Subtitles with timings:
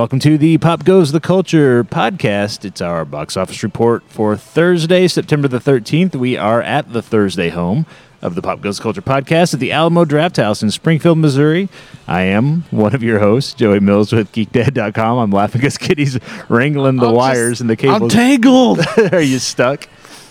[0.00, 2.64] Welcome to the Pop Goes the Culture podcast.
[2.64, 6.16] It's our box office report for Thursday, September the 13th.
[6.16, 7.84] We are at the Thursday home
[8.22, 11.68] of the Pop Goes the Culture podcast at the Alamo Drafthouse in Springfield, Missouri.
[12.08, 15.18] I am one of your hosts, Joey Mills with GeekDad.com.
[15.18, 18.04] I'm laughing because Kitty's wrangling the I'm wires just- and the cable.
[18.04, 18.80] I'm tangled.
[19.12, 19.86] are you stuck?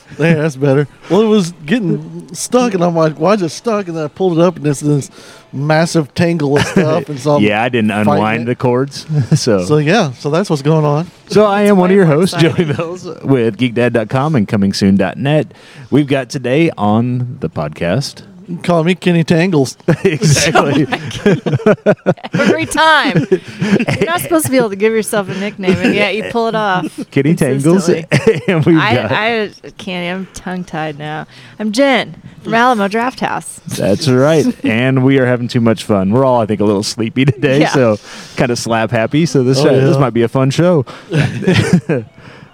[0.17, 0.87] there, that's better.
[1.09, 3.87] Well, it was getting stuck, and I'm like, why is it stuck?
[3.87, 5.09] And then I pulled it up, and it's this
[5.51, 7.09] massive tangle of stuff.
[7.09, 8.45] And so, I'm yeah, I didn't unwind it.
[8.45, 9.05] the cords.
[9.39, 11.07] so, So yeah, so that's what's going on.
[11.27, 12.65] So I am one of your more hosts, Joey.
[12.65, 15.53] Mills, with GeekDad.com and ComingSoon.net.
[15.91, 18.28] We've got today on the podcast.
[18.49, 19.77] You can Call me Kenny Tangles.
[20.03, 20.87] exactly.
[22.33, 23.27] Every time.
[23.29, 26.47] You're not supposed to be able to give yourself a nickname, and yet you pull
[26.47, 26.99] it off.
[27.11, 27.87] Kitty Tangles.
[27.89, 30.17] and we've got, I, I can't.
[30.19, 31.27] I'm tongue tied now.
[31.59, 33.63] I'm Jen from Alamo Drafthouse.
[33.75, 34.65] that's right.
[34.65, 36.09] And we are having too much fun.
[36.11, 37.69] We're all, I think, a little sleepy today, Yeah.
[37.69, 37.97] so
[38.35, 39.27] kind of slap happy.
[39.27, 40.85] So this, Oh, uh, this might be a fun show.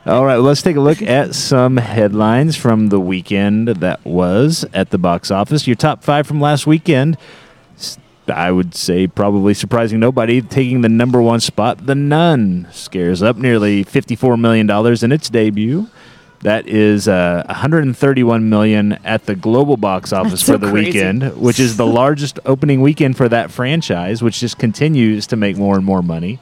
[0.06, 4.92] All right, let's take a look at some headlines from the weekend that was at
[4.92, 5.66] the box office.
[5.66, 7.17] Your top five from last weekend.
[8.28, 10.42] I would say probably surprising nobody.
[10.44, 14.70] Taking the number one spot, The Nun scares up nearly $54 million
[15.03, 15.88] in its debut.
[16.42, 20.90] That is uh, 131 million at the global box office That's for so the crazy.
[20.90, 25.58] weekend, which is the largest opening weekend for that franchise, which just continues to make
[25.58, 26.40] more and more money.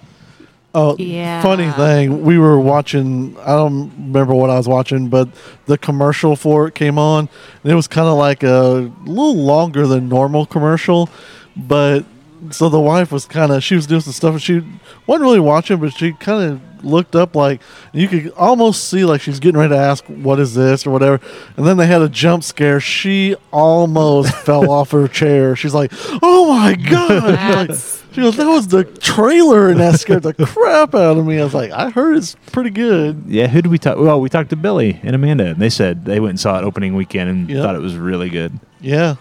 [0.75, 1.41] Oh, Yeah.
[1.43, 2.23] funny thing.
[2.23, 3.35] We were watching.
[3.41, 5.29] I don't remember what I was watching, but
[5.67, 7.29] the commercial for it came on,
[7.63, 11.09] and it was kind of like a little longer than normal commercial.
[11.55, 12.05] But
[12.49, 14.63] so the wife was kind of she was doing some stuff, and she
[15.05, 17.61] wasn't really watching, but she kind of looked up like
[17.93, 21.17] you could almost see like she's getting ready to ask what is this or whatever
[21.55, 25.93] and then they had a jump scare she almost fell off her chair she's like
[26.21, 27.73] oh my god
[28.13, 31.39] she goes, that was the trailer, and that scared the crap out of me.
[31.39, 33.23] I was like, I heard it's pretty good.
[33.27, 33.97] Yeah, who did we talk?
[33.97, 36.63] Well, we talked to Billy and Amanda, and they said they went and saw it
[36.63, 37.63] opening weekend and Yep.
[37.63, 38.59] thought it was really good.
[38.81, 39.15] Yeah.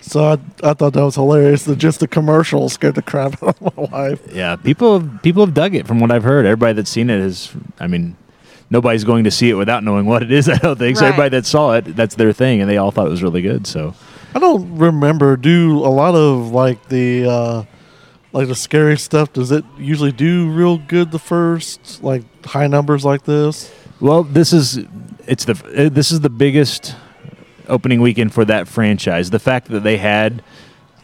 [0.00, 0.32] So I,
[0.62, 1.64] I thought that was hilarious.
[1.64, 4.22] That just the commercial scared the crap out of my wife.
[4.32, 6.46] Yeah, people have, people have dug it from what I've heard.
[6.46, 8.16] Everybody that's seen it is, I mean,
[8.70, 10.48] nobody's going to see it without knowing what it is.
[10.48, 11.02] I don't think so.
[11.02, 11.08] Right.
[11.08, 13.66] Everybody that saw it, that's their thing, and they all thought it was really good.
[13.66, 13.94] So
[14.34, 15.36] I don't remember.
[15.36, 17.64] Do a lot of like the uh,
[18.32, 19.32] like the scary stuff?
[19.32, 23.72] Does it usually do real good the first like high numbers like this?
[24.00, 24.78] Well, this is
[25.26, 26.94] it's the uh, this is the biggest
[27.68, 29.30] opening weekend for that franchise.
[29.30, 30.42] The fact that they had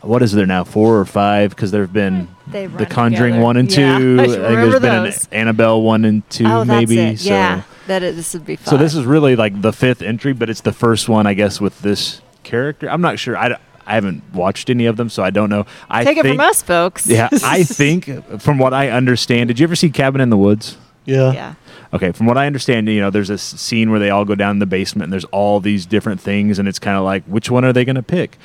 [0.01, 3.43] what is there now four or five because there have been They the Conjuring together.
[3.45, 4.17] one and Yeah, two.
[4.21, 5.25] I think remember there's been those.
[5.25, 6.97] an Annabelle one and two oh, maybe.
[6.97, 7.25] That's it.
[7.25, 8.67] So yeah, that is, this would be fun.
[8.71, 11.59] so this is really like the fifth entry, but it's the first one I guess
[11.61, 12.89] with this character.
[12.91, 13.35] I'm not sure.
[13.37, 13.55] I, d-
[13.87, 15.67] I haven't watched any of them, so I don't know.
[15.89, 17.07] I take it from us, folks.
[17.07, 18.09] Yeah, I think
[18.41, 19.49] from what I understand.
[19.49, 20.77] Did you ever see Cabin in the Woods?
[21.05, 21.33] Yeah.
[21.33, 21.55] yeah.
[21.95, 24.35] Okay, from what I understand, you know, there's a s- scene where they all go
[24.35, 27.23] down in the basement and there's all these different things, and it's kind of like,
[27.25, 28.37] which one are they going to pick?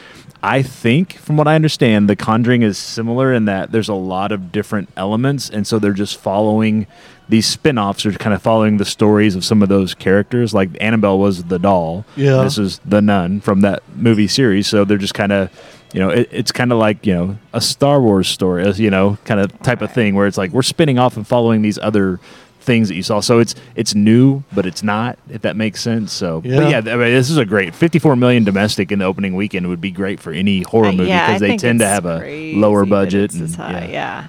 [0.43, 4.31] I think, from what I understand, The Conjuring is similar in that there's a lot
[4.31, 6.85] of different elements, and so they're just following
[7.27, 10.51] these spin offs are kind of following the stories of some of those characters.
[10.53, 12.03] Like Annabelle was the doll.
[12.15, 12.43] Yeah.
[12.43, 14.65] This is the nun from that movie series.
[14.67, 15.51] So they're just kind of,
[15.93, 18.89] you know, it, it's kind of like, you know, a Star Wars story, as, you
[18.89, 21.77] know, kind of type of thing where it's like we're spinning off and following these
[21.77, 22.19] other
[22.69, 23.19] things that you saw.
[23.19, 26.13] So it's it's new, but it's not, if that makes sense.
[26.13, 26.57] So, Yeah.
[26.59, 29.67] but yeah, I mean, this is a great 54 million domestic in the opening weekend
[29.67, 32.05] would be great for any horror Uh, movie yeah, because I they tend to have
[32.05, 33.33] a lower budget.
[33.33, 34.27] and, high, yeah.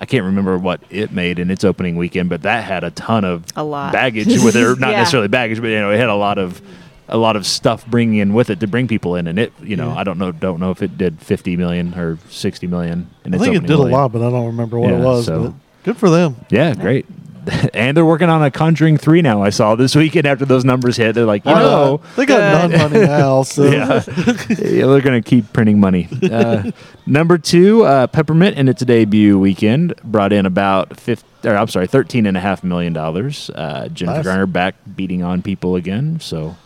[0.00, 3.24] I can't remember what it made in its opening weekend, but that had a ton
[3.24, 3.92] of A lot.
[3.92, 4.98] baggage with it, not Yeah.
[4.98, 6.60] necessarily baggage, but you know, it had a lot of
[7.08, 9.76] a lot of stuff bringing in with it to bring people in, and it, you
[9.76, 10.00] know, Yeah.
[10.00, 13.06] I don't know, don't know if it did 50 million or 60 million.
[13.24, 14.96] In I its think it opening did a lot, but I don't remember what Yeah,
[14.98, 15.24] it was.
[15.26, 15.52] so- But
[15.84, 16.34] good for them.
[16.50, 17.06] Yeah, great.
[17.74, 19.42] and they're working on a Conjuring three now.
[19.42, 21.14] I saw this weekend after those numbers hit.
[21.14, 22.16] They're like, you Why know, not?
[22.16, 22.70] they got Good.
[22.78, 24.02] none money now, so yeah.
[24.48, 26.08] yeah, they're going to keep printing money.
[26.22, 26.70] Uh,
[27.06, 31.86] number two, uh, Peppermint in its debut weekend brought in about 50, or I'm sorry,
[31.86, 33.50] thirteen and a half million dollars.
[33.54, 34.24] Uh, Jennifer Nice.
[34.24, 36.56] Garner back beating on people again, so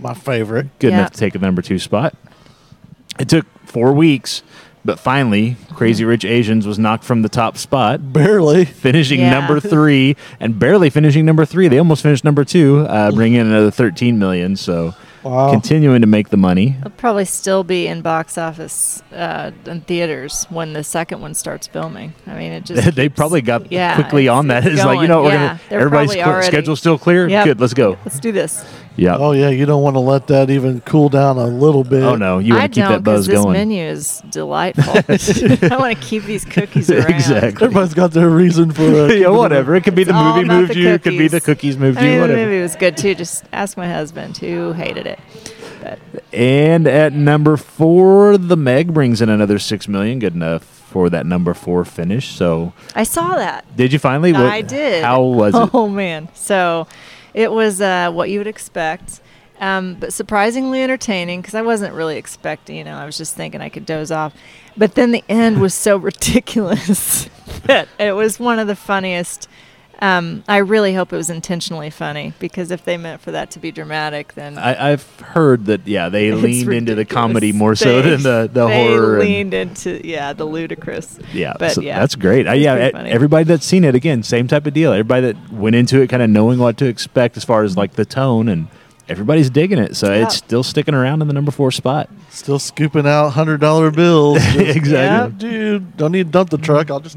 [0.00, 0.68] my favorite.
[0.78, 0.98] good Yeah.
[1.00, 2.14] enough to take the number two spot.
[3.18, 4.42] It took four weeks,
[4.84, 8.64] but finally, Crazy Rich Asians was knocked from the top spot Barely.
[8.64, 9.30] finishing Yeah.
[9.30, 11.68] number three and barely finishing number three.
[11.68, 14.56] They almost finished number two, uh, bringing in another 13 million.
[14.56, 15.52] So Wow.
[15.52, 16.74] continuing to make the money.
[16.80, 21.68] It'll probably still be in box office uh, in theaters when the second one starts
[21.68, 22.12] filming.
[22.26, 24.66] I mean, it just they keeps- probably got yeah, quickly it's- on that.
[24.66, 26.98] it's It's like you know we're Yeah, gonna they're everybody's probably cl- already- schedule's still
[26.98, 27.28] clear.
[27.28, 27.44] Yep.
[27.44, 27.96] Good, let's go.
[28.04, 28.64] Let's do this.
[28.96, 29.16] Yeah.
[29.16, 32.02] Oh yeah, you don't want to let that even cool down a little bit.
[32.02, 33.52] Oh no, you I want to keep don't that buzz this going.
[33.54, 34.92] menu is delightful.
[35.72, 37.08] I want to keep these cookies around.
[37.10, 37.64] Exactly.
[37.66, 39.74] Everybody's got their reason for uh, yeah, whatever.
[39.76, 40.88] It could be It's the movie moved the you.
[40.90, 41.74] It could be the cookies.
[41.74, 42.16] cookies moved I mean, you.
[42.16, 42.44] the Whatever.
[42.50, 43.14] movie was good too.
[43.14, 45.18] Just ask my husband who hated it.
[45.82, 45.98] But
[46.32, 50.18] And at number four, the Meg brings in another six million.
[50.18, 52.28] Good enough for that number four finish.
[52.36, 53.64] So, I saw that.
[53.76, 54.32] did you finally?
[54.34, 55.02] What- I did.
[55.02, 55.70] How was it?
[55.72, 56.28] Oh man!
[56.34, 56.86] So
[57.34, 59.20] it was uh, what you would expect,
[59.60, 62.76] um, but surprisingly entertaining because I wasn't really expecting.
[62.76, 64.34] You know, I was just thinking I could doze off,
[64.76, 67.24] but then the end was so ridiculous
[67.64, 69.48] that it was one of the funniest.
[70.02, 73.60] Um, I really hope it was intentionally funny because if they meant for that to
[73.60, 75.86] be dramatic, then I, I've heard that.
[75.86, 79.20] Yeah, they leaned into the comedy more so than the the they horror.
[79.20, 81.20] and- leaned into yeah the ludicrous.
[81.32, 82.46] Yeah, But, so yeah, that's great.
[82.48, 83.10] It's yeah, pretty funny.
[83.10, 84.90] everybody that's seen it again, same type of deal.
[84.92, 87.92] Everybody that went into it kind of knowing what to expect as far as like
[87.92, 88.66] the tone, and
[89.08, 89.94] everybody's digging it.
[89.94, 90.24] So Yeah.
[90.24, 92.10] it's still sticking around in the number four spot.
[92.30, 94.38] Still scooping out hundred dollar bills.
[94.52, 95.38] Just, exactly.
[95.48, 96.90] Dude, don't need to dump the truck.
[96.90, 97.16] I'll just.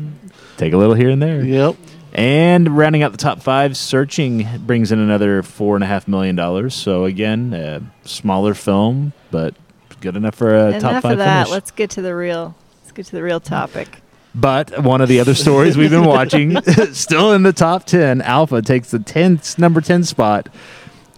[0.57, 1.43] Take a little here and there.
[1.43, 1.75] Yep.
[2.15, 6.37] And rounding out the top five, Searching brings in another four and a half million
[6.37, 6.73] dollars.
[6.73, 9.53] So again, a smaller film, but
[9.99, 11.43] good enough for a top Enough five of that.
[11.43, 11.51] finish.
[11.51, 12.55] Let's get to the real.
[12.81, 14.01] Let's get to the real topic.
[14.33, 16.61] But one of the other stories we've been watching,
[16.93, 20.47] still in the top 10, Alpha takes the 10th, number 10 spot.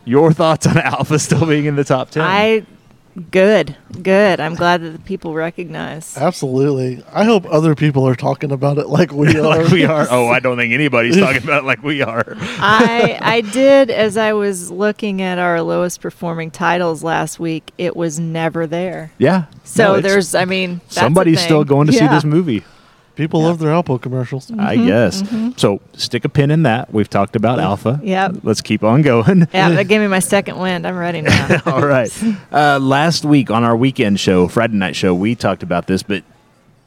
[0.03, 2.23] Your thoughts on Alpha still being in the top 10?
[2.23, 2.65] I
[3.31, 4.39] good, good.
[4.39, 6.17] I'm glad that the people recognize.
[6.17, 7.03] Absolutely.
[7.11, 9.41] I hope other people are talking about it like we are.
[9.41, 10.07] like we are.
[10.09, 12.35] Oh, I don't think anybody's talking about it like we are.
[12.39, 17.71] I I did as I was looking at our lowest performing titles last week.
[17.77, 19.11] It was never there.
[19.17, 19.45] Yeah.
[19.63, 22.63] So No, there's, I mean, that's somebody's still going to see this movie.
[23.17, 24.47] People love their Alpo commercials.
[24.49, 24.59] Mm-hmm.
[24.61, 25.23] I guess.
[25.59, 26.93] So stick a pin in that.
[26.93, 27.99] We've talked about Alpha.
[28.03, 28.37] Yep.
[28.43, 29.47] Let's keep on going.
[29.53, 30.85] Yeah, that gave me my second wind.
[30.87, 31.61] I'm ready now.
[31.65, 32.11] All right.
[32.51, 36.23] Uh, last week on our weekend show, Friday night show, we talked about this, but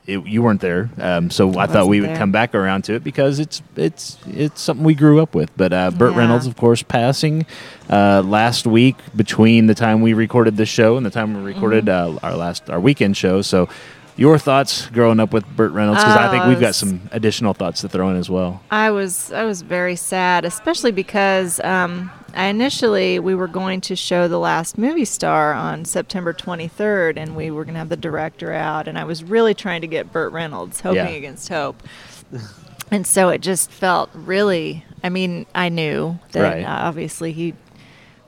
[0.07, 0.89] it, you weren't there.
[0.99, 2.17] Um, so I, thought wasn't we would there.
[2.17, 5.55] come back around to it because it's it's it's something we grew up with.
[5.57, 6.19] But uh, Burt Yeah.
[6.21, 7.45] Reynolds, of course, passing
[7.91, 11.85] uh, last week between the time we recorded this show and the time we recorded
[11.87, 12.17] Mm-hmm.
[12.25, 13.43] uh, our last our weekend show.
[13.43, 13.69] So.
[14.17, 16.03] Your thoughts growing up with Burt Reynolds?
[16.03, 18.63] Because I think we've got some additional thoughts to throw in as well.
[18.71, 23.97] I was I was very sad, especially because um, I initially we were going to
[23.97, 27.97] show the last movie star on September 23rd, and we were going to have the
[27.97, 31.09] director out, and I was really trying to get Burt Reynolds, hoping Yeah.
[31.09, 31.83] against hope,
[32.91, 34.85] and so it just felt really.
[35.03, 36.63] I mean, I knew that Right.
[36.63, 37.55] uh, obviously he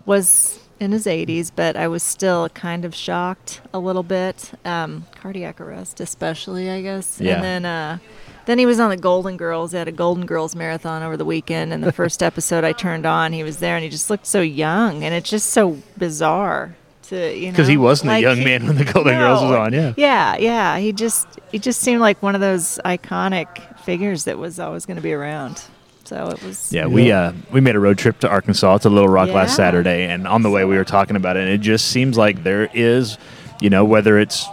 [0.06, 4.50] was in his 80s, but I was still kind of shocked a little bit.
[4.64, 7.20] Um, cardiac arrest, especially, I guess.
[7.20, 7.36] Yeah.
[7.36, 7.98] And then, uh,
[8.46, 9.70] then he was on the Golden Girls.
[9.70, 13.06] They had a Golden Girls marathon over the weekend, and the first episode I turned
[13.06, 16.74] on, he was there, and he just looked so young, and it's just so bizarre
[17.04, 17.52] to you know.
[17.52, 19.94] Because he wasn't like, a young man when the Golden Girls was on, yeah.
[19.96, 20.78] Yeah, yeah.
[20.78, 24.96] He just he just seemed like one of those iconic figures that was always going
[24.96, 25.62] to be around.
[26.04, 26.72] So it was.
[26.72, 30.04] Yeah, we uh, we made a road trip to Arkansas to Little Rock last Saturday,
[30.06, 32.68] and on the way we were talking about it, and it just seems like there
[32.74, 33.18] is,
[33.60, 34.46] you know, whether it's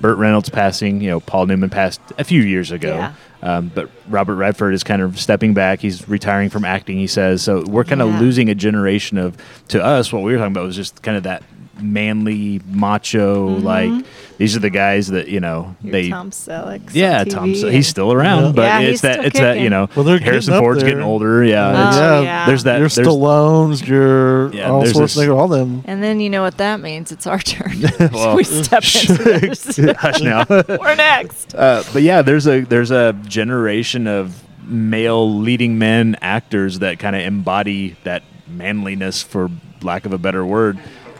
[0.00, 3.12] Burt Reynolds passing, you know, Paul Newman passed a few years ago, Yeah.
[3.42, 5.80] um, but Robert Redford is kind of stepping back.
[5.80, 6.96] He's retiring from acting.
[6.98, 7.62] He says so.
[7.66, 8.20] We're kind of Yeah.
[8.20, 9.36] losing a generation of.
[9.68, 11.42] To us, what we were talking about was just kind of that
[11.80, 13.90] manly, macho, like
[14.38, 15.86] these are the guys that you know Mm-hmm.
[15.86, 16.08] Your they.
[16.10, 16.90] Tom Selleck.
[16.94, 17.48] yeah, Tom.
[17.50, 18.52] He's still around, Yeah.
[18.52, 19.88] but Yeah, it's that still it's that you know.
[19.94, 20.90] Well, they're Harrison getting Ford's there.
[20.90, 21.44] getting older.
[21.44, 22.46] Yeah, Oh, yeah, yeah.
[22.46, 22.78] there's that.
[22.78, 25.82] your there's, Stallones, your Yeah, all there's this- Schwarzenegger, all them.
[25.86, 27.12] And then you know what that means.
[27.12, 27.72] It's our turn.
[28.12, 29.76] Well, we step into this.
[29.98, 30.44] Hush now.
[30.48, 31.54] We're next.
[31.54, 37.14] Uh, but yeah, there's a there's a generation of male leading men actors that kind
[37.14, 39.50] of embody that manliness, for
[39.82, 40.78] lack of a better word.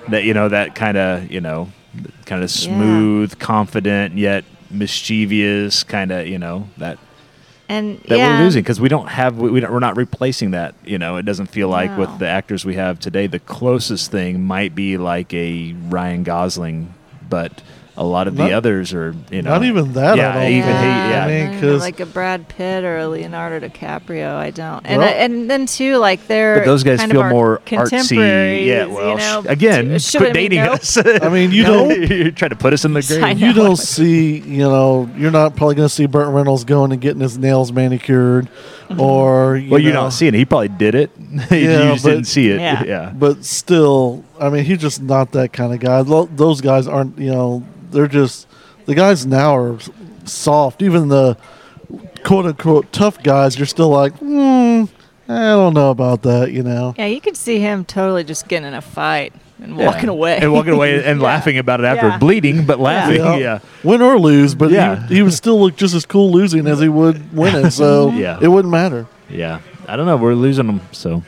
[0.08, 1.70] That you know that kind of you know
[2.26, 6.98] kind of smooth, confident yet mischievous kind of you know that
[7.68, 10.50] And that yeah, we're losing because we don't have we, we don't, we're not replacing
[10.52, 11.16] that you know.
[11.16, 12.00] It doesn't feel like No.
[12.00, 16.92] with the actors we have today the closest thing might be like a Ryan Gosling
[17.30, 17.62] but
[17.96, 20.16] a lot of Not- the others are you know Not even that.
[20.16, 20.78] yeah I don't even think.
[20.80, 23.66] he Yeah, yeah I mean, not even 'cause- like a Brad Pitt or a Leonardo
[23.68, 24.84] DiCaprio, I don't.
[24.84, 28.66] And Well- and then too, like they're but those guys kind feel of more artsy
[28.66, 30.74] yeah well you know, again should- quit dating nope.
[30.74, 31.88] us I mean, you No.
[31.88, 32.10] don't.
[32.10, 33.38] you're trying to put us in the I grave.
[33.40, 37.00] You don't see, you know, you're not probably going to see Burt Reynolds going and
[37.00, 38.48] getting his nails manicured,
[38.84, 39.00] Mm-hmm.
[39.00, 42.10] or you well you're not seeing it he probably did it you Yeah, just but-
[42.10, 42.82] didn't see it Yeah.
[42.84, 46.02] yeah But still, I mean, he's just not that kind of guy.
[46.02, 48.46] Those guys aren't, you know, they're just
[48.86, 49.78] the guys now are
[50.24, 50.82] soft.
[50.82, 51.36] Even the
[52.24, 54.84] quote unquote tough guys, you're still like, hmm,
[55.28, 56.52] I don't know about that.
[56.52, 56.94] You know.
[56.98, 59.86] Yeah, you could see him totally just getting in a fight and Yeah.
[59.86, 60.38] walking away.
[60.38, 61.26] and walking away and Yeah.
[61.26, 62.18] laughing about it after, Yeah.
[62.18, 63.22] bleeding but laughing.
[63.40, 63.60] Yeah.
[63.84, 65.06] Win or lose, but Yeah.
[65.06, 67.70] he, he would still look just as cool losing as he would winning.
[67.70, 68.38] So Yeah.
[68.42, 69.06] it wouldn't matter.
[69.30, 70.16] Yeah, I don't know.
[70.16, 70.80] We're losing them.
[70.92, 71.22] So,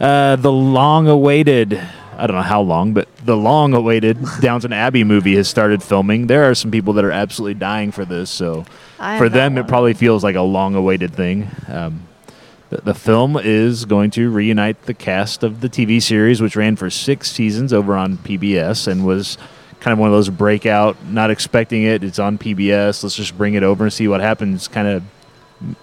[0.00, 1.80] uh, the long-awaited.
[2.16, 6.26] I don't know how long, but the long-awaited Downton Abbey movie has started filming.
[6.26, 8.30] There are some people that are absolutely dying for this.
[8.30, 8.64] So,
[8.98, 11.48] I for them, it probably feels like a long-awaited thing.
[11.68, 12.06] Um,
[12.70, 16.76] the, the film is going to reunite the cast of the TV series, which ran
[16.76, 19.38] for six seasons over on PBS and was
[19.80, 21.04] kind of one of those breakout.
[21.04, 22.02] Not expecting it.
[22.02, 23.02] It's on PBS.
[23.02, 24.66] Let's just bring it over and see what happens.
[24.68, 25.02] Kind of,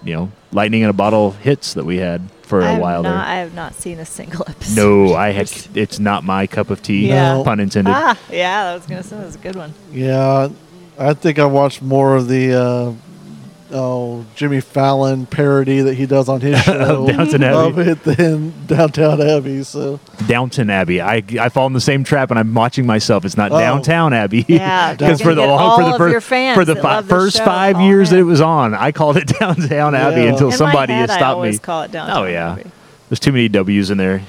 [0.02, 3.12] you know, lightning in a bottle hits that we had for I a while not,
[3.14, 3.18] there.
[3.18, 4.76] I have not seen a single episode.
[4.76, 5.50] No, I had.
[5.74, 7.08] It's not my cup of tea.
[7.08, 7.42] Yeah.
[7.42, 7.94] Pun intended.
[7.94, 9.72] Ah, yeah, I was gonna say that was a good one.
[9.90, 10.50] Yeah,
[10.98, 12.92] I think I watched more of the uh,
[13.72, 17.68] oh Jimmy Fallon parody that he does on his show Downton Abbey.
[17.68, 19.62] of it than Downtown Abbey.
[19.64, 21.00] So Downton Abbey.
[21.00, 23.24] I I fall in the same trap, and I'm watching myself.
[23.24, 23.58] It's not Oh.
[23.58, 24.44] Downtown Abbey.
[24.48, 26.82] Yeah, because for the get long, for all the of first fans for the that
[26.82, 28.22] fi- love the first show five years that in.
[28.22, 30.28] it was on, I called it Downtown Abbey Yeah.
[30.30, 31.58] until In somebody my head, has I stopped always me.
[31.60, 32.70] call it Downtown oh yeah, Abbey.
[33.08, 34.22] there's too many W's in there.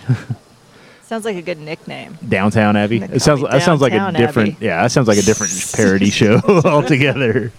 [1.03, 2.17] Sounds like a good nickname.
[2.27, 2.99] Downtown Abbey.
[2.99, 4.65] They It call sounds me that sounds like a Downtown different Abbey.
[4.65, 4.81] yeah.
[4.83, 7.51] That sounds like a different parody show altogether.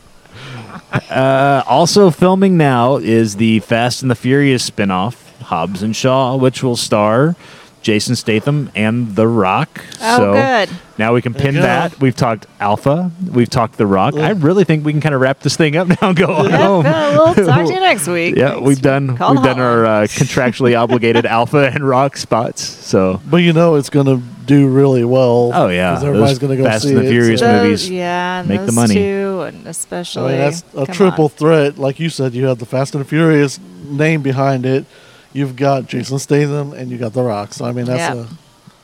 [1.11, 6.63] Uh, also filming now is the Fast and the Furious spinoff, Hobbs and Shaw, which
[6.63, 7.37] will star
[7.83, 9.85] Jason Statham and The Rock.
[10.01, 10.71] Oh, so good.
[10.97, 12.01] now we can pin that.
[12.01, 13.11] We've talked Alpha.
[13.31, 14.15] We've talked The Rock.
[14.15, 16.49] I really think we can kind of wrap this thing up now and go on
[16.49, 16.85] Yeah, home.
[16.85, 18.37] well, we'll talk to you next week.
[18.37, 22.63] Yeah, Thanks we've done calling we've done our uh, contractually obligated Alpha and Rock spots.
[22.63, 25.51] So but you know it's going to do really well.
[25.55, 27.09] Oh, yeah, everybody's Those going to go Fast see and the it.
[27.11, 28.95] Furious so- Those- movies yeah, and make the money.
[28.95, 31.31] Two, and I especially mean, that's a come triple on.
[31.31, 31.79] threat.
[31.79, 34.85] Like you said, you have the Fast and the Furious name behind it.
[35.33, 37.53] You've got Jason Statham and you got The Rock.
[37.55, 38.25] So I mean, that's Yeah.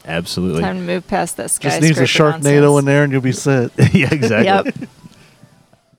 [0.07, 2.79] a absolutely, Time to move past that just skyscraper needs a Sharknado nonsense.
[2.81, 3.71] in there and you'll be set.
[3.95, 4.73] yeah, exactly.
[4.81, 4.89] Yep.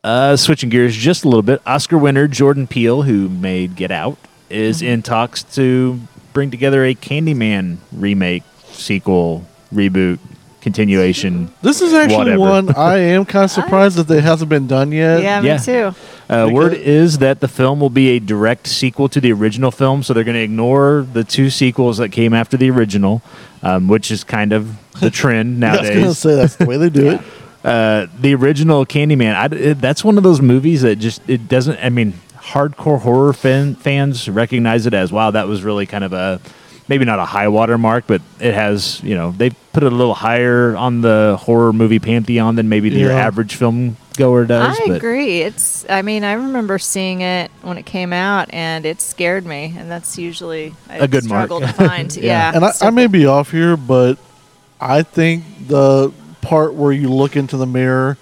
[0.04, 4.18] Uh, switching gears just a little bit, Oscar winner Jordan Peele, who made Get Out,
[4.50, 4.88] is Mm-hmm.
[4.94, 6.00] in talks to
[6.34, 10.18] bring together a Candyman remake, sequel, reboot,
[10.62, 11.52] continuation.
[11.62, 12.40] This is actually Whatever.
[12.40, 15.22] one I am kind of surprised that it hasn't been done yet.
[15.24, 15.58] Yeah, me Yeah.
[15.58, 15.96] too.
[16.30, 20.02] Uh, word is that the film will be a direct sequel to the original film,
[20.04, 23.22] so they're going to ignore the two sequels that came after the original,
[23.64, 26.18] um, which is kind of the trend I was going to nowadays.
[26.20, 27.22] say that's the way they do it.
[27.66, 31.78] uh, the original Candyman, I, it, that's one of those movies that just it doesn't.
[31.84, 36.14] I mean, hardcore horror fan, fans recognize it as wow, that was really kind of
[36.14, 36.40] a
[36.92, 39.96] maybe not a high water mark, but it has you know they put it a
[39.96, 44.78] little higher on the horror movie pantheon than maybe your average film goer does.
[44.78, 45.40] I but agree.
[45.42, 45.86] It's.
[45.90, 49.74] I mean, I remember seeing it when it came out, and it scared me.
[49.78, 51.48] And that's usually I A good mark.
[51.48, 52.14] struggle to find.
[52.16, 52.24] Yeah.
[52.52, 52.56] yeah.
[52.56, 54.18] And I, I may be off here, but
[54.82, 58.18] I think the part where you look into the mirror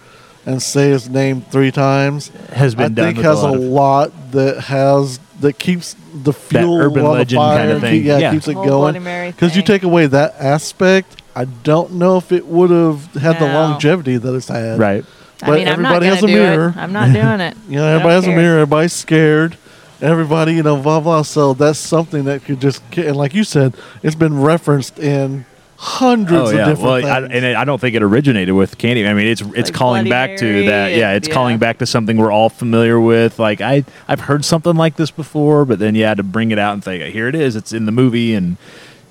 [0.45, 3.55] and say his name three times, has been I done think has a a lot
[3.55, 7.57] of- lot that has that keeps the fuel urban on the legend fire.
[7.67, 8.03] kinda thing.
[8.05, 8.31] Yeah, Yeah.
[8.33, 9.03] keeps it Whole going.
[9.03, 9.67] Mary Because you thing.
[9.75, 13.53] take away that aspect, I don't know if it would have had the No.
[13.53, 14.77] longevity that it's had.
[14.79, 15.05] right.
[15.41, 16.69] I but mean, I'm not everybody gonna has a do mirror.
[16.75, 16.81] It.
[16.81, 17.55] I'm not doing it.
[17.69, 18.55] You know, I don't everybody has a mirror.
[18.59, 19.57] Everybody's scared.
[20.01, 21.21] Everybody, you know, blah blah.
[21.21, 25.45] So that's something that could just, and like you said, it's been referenced in
[25.81, 26.63] hundreds Oh yeah.
[26.63, 27.33] of different Well, I, things.
[27.43, 29.07] and I don't think it originated with Candy.
[29.07, 30.91] I mean, it's it's Like calling Bloody back to Mary that.
[30.93, 33.39] Yeah, and- it's calling back to something we're all familiar with.
[33.39, 36.73] Like I I've heard something like this before, but then yeah, to bring it out
[36.73, 37.55] and say here it is.
[37.55, 38.57] It's in the movie and.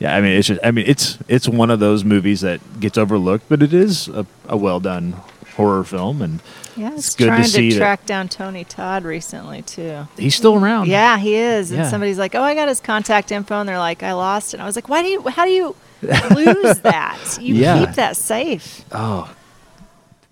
[0.00, 2.96] Yeah, I mean it's just I mean it's it's one of those movies that gets
[2.96, 5.16] overlooked, but it is a, a well done
[5.56, 6.38] horror film, and
[6.76, 10.06] Yeah, It's it's good to trying to, see that- track down Tony Todd recently too.
[10.16, 10.86] he's still around.
[10.86, 11.72] Yeah, he is.
[11.72, 14.58] And somebody's like, "Oh, I got his contact info," and they're like, "I lost it."
[14.58, 15.20] And I was like, "Why do you?
[15.22, 17.38] How do you lose that?
[17.40, 17.84] You Yeah.
[17.86, 19.30] keep that safe." Oh,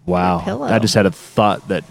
[0.04, 0.62] wow!
[0.64, 1.84] I just had a thought that.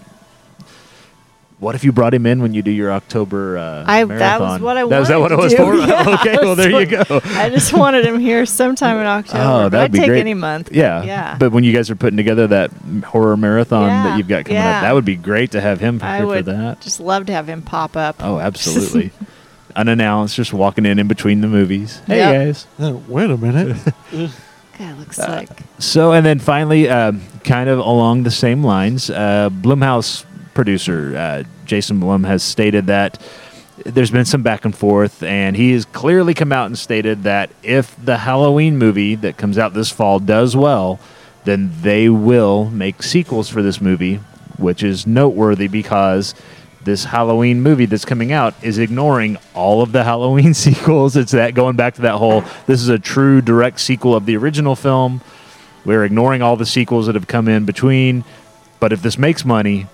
[1.58, 4.18] What if you brought him in when you do your October uh, I marathon?
[4.18, 5.72] that was what I That was that what wanted it was to for?
[5.72, 5.80] do.
[5.86, 7.02] Yeah, okay, well there you go.
[7.24, 9.42] I just wanted him here sometime in October.
[9.42, 10.20] Oh, that'd I'd be take great.
[10.20, 10.70] any month.
[10.70, 11.36] Yeah, yeah.
[11.40, 12.72] But when you guys are putting together that
[13.06, 14.76] horror marathon that you've got coming yeah.
[14.76, 16.82] up, that would be great to have him I here for that.
[16.82, 18.16] just love to have him pop up.
[18.20, 19.12] Oh, absolutely.
[19.76, 22.00] Unannounced, just walking in in between the movies.
[22.06, 22.34] Hey Yep.
[22.34, 22.66] guys.
[22.80, 23.76] Uh, wait a minute.
[24.78, 29.10] God, looks Uh, like So, and then finally, um, kind of along the same lines,
[29.10, 33.20] uh, Blumhouse producer uh, Jason Blum has stated that
[33.84, 37.50] there's been some back and forth, and he has clearly come out and stated that
[37.62, 40.98] if the Halloween movie that comes out this fall does well,
[41.44, 44.16] then they will make sequels for this movie,
[44.56, 46.34] which is noteworthy because
[46.86, 51.16] this Halloween movie that's coming out is ignoring all of the Halloween sequels.
[51.16, 54.36] It's that going back to that whole this is a true direct sequel of the
[54.36, 55.20] original film.
[55.84, 58.24] We're ignoring all the sequels that have come in between.
[58.80, 59.86] But if this makes money,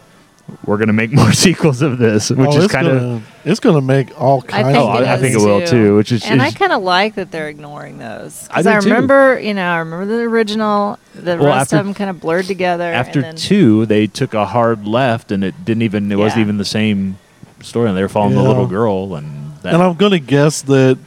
[0.67, 3.27] we're going to make more sequels of this, which Oh, is kind of.
[3.45, 4.67] it's going to make all kinds.
[4.69, 5.67] think Oh, of it I, I think it will too.
[5.67, 5.97] too.
[5.97, 8.81] Which is, and I kind of like that they're ignoring those I because do I,
[8.81, 8.89] too.
[8.95, 10.99] remember, you know, I remember the original.
[11.15, 12.93] The Well, rest after- of them kind of blurred together.
[12.93, 16.11] after and then, two, they took a hard left, and it didn't even.
[16.11, 17.19] It wasn't even the same
[17.61, 17.89] story.
[17.89, 20.99] And They were following the little girl, and that, And I'm going to guess that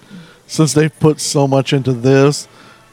[0.48, 2.48] since they've put so much into this,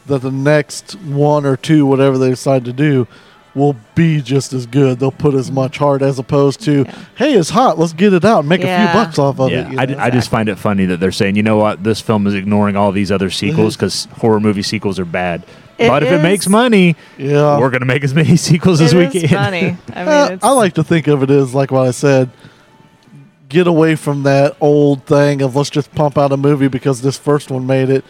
[0.06, 3.06] that the next one or two, whatever they decide to do,
[3.54, 4.98] will be just as good.
[4.98, 6.94] They'll put as much heart as opposed to, Yeah.
[7.16, 9.66] hey, it's hot, let's get it out and make a few bucks off of yeah,
[9.66, 9.72] it.
[9.72, 9.98] you I, know?
[9.98, 12.76] I just find it funny that they're saying, you know what, this film is ignoring
[12.76, 15.44] all these other sequels because horror movie sequels are bad.
[15.78, 17.58] It but if it makes money, yeah.
[17.58, 19.28] we're going to make as many sequels it as we is can.
[19.28, 19.76] funny.
[19.94, 22.30] I mean, Uh, I like to think of it as like what I said.
[23.48, 27.18] Get away from that old thing of let's just pump out a movie because this
[27.18, 28.02] first one made it.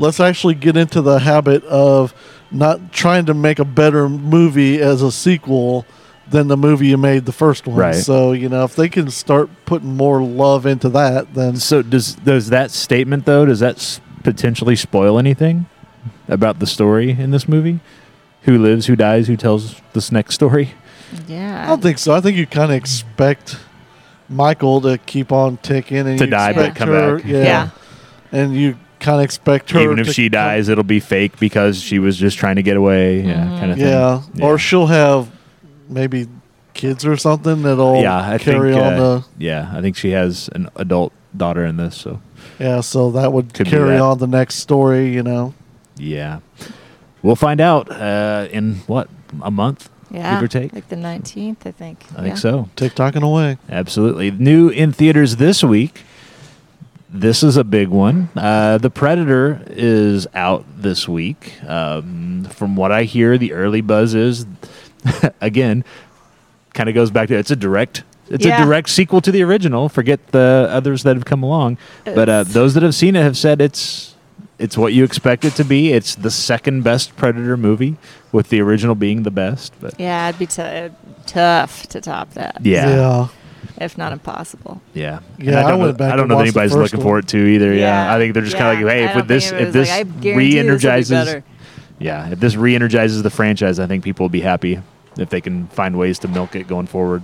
[0.00, 2.14] Let's actually get into the habit of
[2.50, 5.84] not trying to make a better movie as a sequel
[6.28, 7.76] than the movie you made the first one.
[7.76, 7.94] Right.
[7.94, 12.14] So you know if they can start putting more love into that, then So does
[12.14, 13.44] does that statement though?
[13.46, 15.66] Does that s- potentially spoil anything
[16.28, 17.80] about the story in this movie?
[18.42, 18.86] Who lives?
[18.86, 19.26] Who dies?
[19.28, 20.70] Who tells this next story?
[21.26, 21.64] yeah.
[21.64, 22.14] I don't think so.
[22.14, 23.58] I think you kind of expect
[24.28, 27.26] Michael to keep on ticking and To you die but expect come her- back.
[27.26, 27.42] Yeah.
[27.42, 27.68] Yeah.
[28.32, 31.38] and you kind of expect her Even if to she come- dies, it'll be fake
[31.40, 33.20] because she was just trying to get away.
[33.22, 33.58] Yeah, Mhm.
[33.58, 33.86] kind of thing.
[33.88, 34.22] Yeah.
[34.46, 35.28] or she'll have
[35.88, 36.28] maybe
[36.74, 38.84] kids or something that'll yeah, I carry think.
[38.84, 41.96] on uh, the yeah, I think she has an adult daughter in this.
[41.96, 42.20] So
[42.58, 42.80] yeah.
[42.80, 44.00] So that would Could carry that.
[44.02, 45.12] on the next story.
[45.12, 45.54] You know.
[45.96, 46.38] yeah,
[47.22, 49.08] we'll find out uh, in what
[49.42, 49.88] a month.
[50.10, 50.34] yeah.
[50.34, 50.72] give or take?
[50.72, 52.04] Like the 19th, I think.
[52.16, 52.22] I yeah.
[52.24, 52.68] think so.
[52.76, 53.58] TikToking away.
[53.70, 54.30] Absolutely.
[54.32, 56.02] New in theaters this week.
[57.12, 58.28] This is a big one.
[58.36, 61.54] Uh, the Predator is out this week.
[61.66, 64.46] Um, from what I hear, the early buzz is,
[65.40, 65.84] again,
[66.72, 68.04] kind of goes back to it's a direct.
[68.28, 68.62] It's Yeah.
[68.62, 69.88] a direct sequel to the original.
[69.88, 73.36] Forget the others that have come along, but uh, those that have seen it have
[73.36, 74.14] said it's
[74.60, 75.92] it's what you expect it to be.
[75.92, 77.96] It's the second best Predator movie,
[78.30, 79.72] with the original being the best.
[79.80, 80.90] But Yeah, it'd be t-
[81.26, 82.58] tough to top that.
[82.62, 83.28] yeah, Yeah.
[83.80, 84.82] If not impossible.
[84.92, 87.04] Yeah, Yeah, I I don't, went know, back I don't know that anybody's looking one.
[87.04, 87.72] forward to either.
[87.72, 88.14] Yeah, Yeah.
[88.14, 90.02] I think they're just kind of like, hey, if don't this if this like, I
[90.02, 91.44] guarantee this be re-energizes, better.
[91.98, 94.80] yeah, if this re-energizes the franchise, I think people will be happy
[95.16, 97.22] if they can find ways to milk it going forward.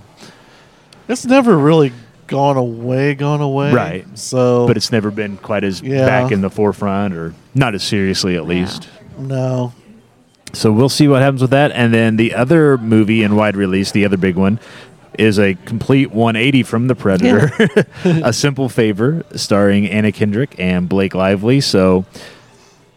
[1.07, 1.93] It's never really
[2.25, 3.71] gone away, gone away.
[3.71, 4.17] Right.
[4.17, 6.05] So, But it's never been quite as Yeah.
[6.07, 8.89] back in the forefront, or not as seriously at least.
[9.19, 9.73] no.
[10.53, 11.71] So we'll see what happens with that.
[11.73, 14.59] And then the other movie in wide release, the other big one,
[15.17, 17.51] is a complete 180 from The Predator.
[18.03, 21.61] a Simple Favor, starring Anna Kendrick and Blake Lively.
[21.61, 22.05] So,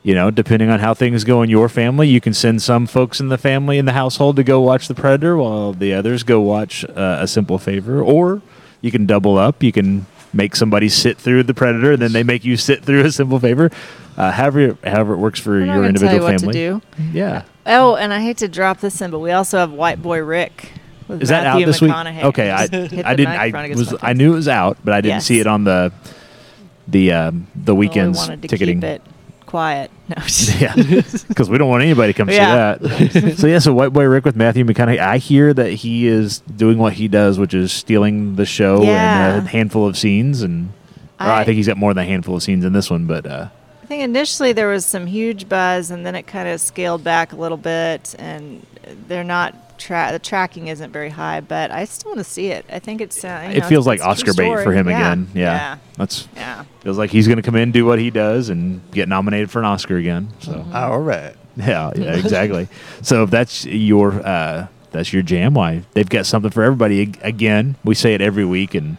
[0.02, 3.20] you know, depending on how things go in your family, you can send some folks
[3.20, 6.40] in the family, in the household, to go watch The Predator while the others go
[6.40, 8.00] watch uh, A Simple Favor.
[8.00, 8.42] Or
[8.80, 9.62] you can double up.
[9.62, 13.04] You can make somebody sit through The Predator, and then they make you sit through
[13.04, 13.70] A Simple Favor.
[14.16, 16.52] Uh, however, however it works for your individual you what family.
[16.52, 16.82] to do.
[17.12, 17.44] Yeah.
[17.66, 20.72] Oh, and I hate to drop this in, but we also have White Boy Rick.
[21.10, 21.90] With Is that Matthew out this week?
[21.92, 22.22] McConaughey.
[22.24, 23.34] Okay, I, just hit I the didn't.
[23.34, 23.92] I against was.
[23.92, 24.18] my I face.
[24.18, 25.26] knew it was out, but I didn't Yes.
[25.26, 25.92] see it on the
[26.88, 28.80] the um, the Well, we weekend's wanted to ticketing.
[28.80, 29.02] keep it
[29.46, 29.90] quiet.
[30.10, 30.16] No.
[30.58, 30.74] Yeah,
[31.28, 32.78] because we don't want anybody to come Yeah.
[32.78, 33.38] see that.
[33.38, 34.98] so yeah, so White Boy Rick with Matthew McConaughey.
[34.98, 39.38] I hear that he is doing what he does, which is stealing the show Yeah.
[39.38, 40.70] in a handful of scenes, and
[41.20, 43.06] or I, I- think he's got more than a handful of scenes in this one.
[43.06, 43.46] But uh,
[43.84, 47.32] I think initially there was some huge buzz, and then it kind of scaled back
[47.32, 48.66] a little bit, and
[49.06, 49.54] they're not.
[49.80, 52.66] Tra- the tracking isn't very high, but I still want to see it.
[52.70, 53.24] I think it's.
[53.24, 54.96] Uh, you it know, feels like it's Oscar bait for him Yeah.
[54.98, 55.28] again.
[55.34, 56.64] Yeah, yeah, that's yeah.
[56.80, 59.58] feels like he's going to come in, do what he does, and get nominated for
[59.58, 60.28] an Oscar again.
[60.40, 60.52] So.
[60.52, 60.76] Mm-hmm.
[60.76, 61.34] All right.
[61.56, 62.68] Yeah, yeah, exactly.
[63.02, 67.12] so if that's your uh, that's your jam, why they've got something for everybody.
[67.22, 68.98] Again, we say it every week, and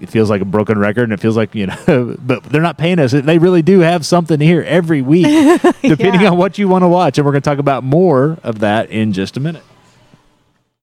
[0.00, 2.78] it feels like a broken record, and it feels like you know, but they're not
[2.78, 3.12] paying us.
[3.12, 5.26] They really do have something here every week,
[5.82, 6.30] depending Yeah.
[6.30, 8.90] on what you want to watch, and we're going to talk about more of that
[8.90, 9.62] in just a minute.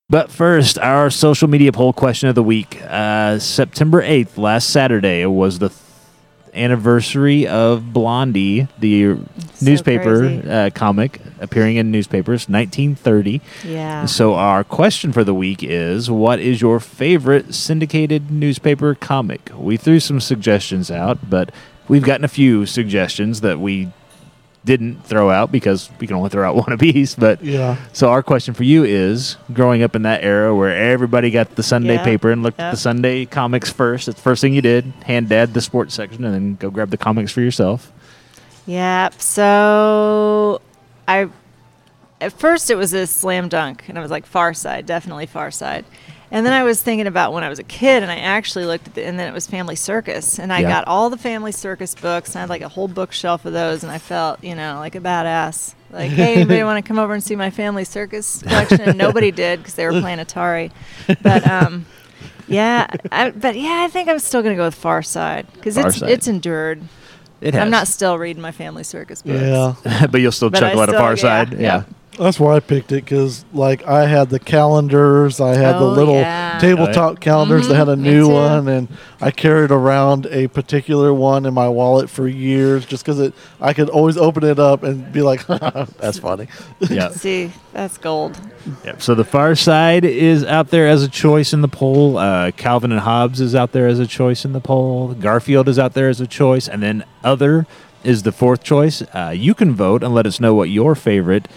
[0.08, 2.80] But first, our social media poll question of the week.
[2.86, 5.80] Uh, September 8th, last Saturday, was the th-
[6.52, 9.14] anniversary of Blondie, the
[9.54, 13.40] So newspaper uh, comic appearing in newspapers, 1930.
[13.64, 14.04] Yeah.
[14.04, 19.50] So, our question for the week is What is your favorite syndicated newspaper comic?
[19.56, 21.50] We threw some suggestions out, but
[21.88, 23.90] we've gotten a few suggestions that we
[24.64, 27.14] didn't throw out because we can only throw out one apiece.
[27.14, 27.76] But Yeah.
[27.92, 31.62] so our question for you is: growing up in that era where everybody got the
[31.62, 34.62] Sunday Yeah, paper and looked at the Sunday comics first, it's the first thing you
[34.62, 34.84] did.
[35.04, 37.90] Hand dad the sports section, and then go grab the comics for yourself.
[38.66, 39.08] Yeah.
[39.18, 40.60] So
[41.08, 41.28] I
[42.20, 45.50] at first it was a slam dunk, and I was like Far Side, definitely Far
[45.50, 45.84] Side.
[46.34, 48.88] And then I was thinking about when I was a kid, and I actually looked
[48.88, 50.68] at the, and then it was Family Circus, and I Yeah.
[50.70, 53.82] got all the Family Circus books, and I had like a whole bookshelf of those,
[53.84, 55.74] and I felt, you know, like a badass.
[55.92, 58.80] Like, hey, anybody want to come over and see my Family Circus collection?
[58.80, 60.72] And nobody did because they were playing Atari.
[61.22, 61.84] But um,
[62.48, 65.98] yeah, I, but yeah, I think I'm still gonna go with Far Side because it's
[65.98, 66.08] Side.
[66.10, 66.80] it's endured.
[67.42, 67.62] It has.
[67.62, 69.38] I'm not still reading my Family Circus books.
[69.42, 70.06] Yeah.
[70.10, 71.52] but you'll still But chuckle I at a still- far yeah, side.
[71.52, 71.58] yeah.
[71.60, 71.82] Yeah.
[72.18, 75.88] That's why I picked it because, like, I had the calendars, I had the Oh,
[75.88, 76.58] little yeah.
[76.58, 77.68] tabletop calendars.
[77.68, 78.88] They had a Mhm, new one, and
[79.22, 83.32] I carried around a particular one in my wallet for years, just because it.
[83.62, 85.46] I could always open it up and be like,
[85.98, 86.48] "That's funny."
[86.90, 87.08] Yeah.
[87.12, 88.38] See, that's gold.
[88.84, 89.00] Yep.
[89.00, 92.18] So the Far Side is out there as a choice in the poll.
[92.18, 95.14] Uh, Calvin and Hobbes is out there as a choice in the poll.
[95.14, 97.66] Garfield is out there as a choice, and then other
[98.04, 99.00] is the fourth choice.
[99.14, 101.48] Uh, you can vote and let us know what your favorite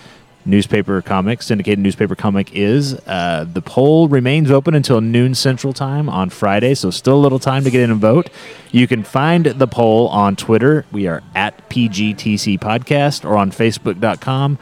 [0.45, 2.93] newspaper comic, syndicated newspaper comic is.
[3.07, 7.39] Uh, the poll remains open until noon Central Time on Friday, so still a little
[7.39, 8.29] time to get in and vote.
[8.71, 10.85] You can find the poll on Twitter.
[10.91, 14.59] We are at PGTC Podcast or on Facebook.com